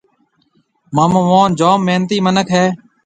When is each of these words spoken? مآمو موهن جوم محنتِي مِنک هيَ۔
مآمو 0.95 1.21
موهن 1.27 1.51
جوم 1.59 1.79
محنتِي 1.87 2.17
مِنک 2.25 2.47
هيَ۔ 2.55 2.65